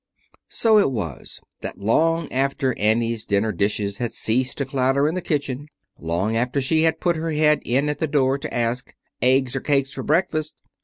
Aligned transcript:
So 0.49 0.79
it 0.79 0.91
was 0.91 1.39
that 1.59 1.77
long 1.77 2.27
after 2.31 2.75
Annie's 2.79 3.23
dinner 3.23 3.51
dishes 3.51 3.99
had 3.99 4.13
ceased 4.13 4.57
to 4.57 4.65
clatter 4.65 5.07
in 5.07 5.13
the 5.13 5.21
kitchen; 5.21 5.67
long 5.99 6.35
after 6.35 6.59
she 6.59 6.81
had 6.81 6.99
put 6.99 7.17
her 7.17 7.29
head 7.33 7.61
in 7.63 7.87
at 7.87 7.99
the 7.99 8.07
door 8.07 8.39
to 8.39 8.51
ask, 8.51 8.95
"Aigs 9.21 9.53
'r 9.55 9.61
cakes 9.61 9.91
for 9.91 10.01
breakfast?" 10.01 10.55